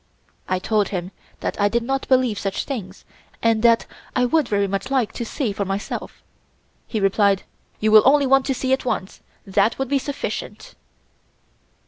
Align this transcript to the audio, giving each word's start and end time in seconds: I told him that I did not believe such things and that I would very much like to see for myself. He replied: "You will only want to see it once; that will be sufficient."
I 0.49 0.57
told 0.57 0.87
him 0.87 1.11
that 1.41 1.61
I 1.61 1.69
did 1.69 1.83
not 1.83 2.07
believe 2.07 2.39
such 2.39 2.63
things 2.63 3.05
and 3.43 3.61
that 3.61 3.85
I 4.15 4.25
would 4.25 4.47
very 4.47 4.67
much 4.67 4.89
like 4.89 5.11
to 5.11 5.23
see 5.23 5.53
for 5.53 5.63
myself. 5.63 6.23
He 6.87 6.99
replied: 6.99 7.43
"You 7.79 7.91
will 7.91 8.01
only 8.03 8.25
want 8.25 8.47
to 8.47 8.55
see 8.55 8.71
it 8.73 8.83
once; 8.83 9.19
that 9.45 9.77
will 9.77 9.85
be 9.85 9.99
sufficient." 9.99 10.73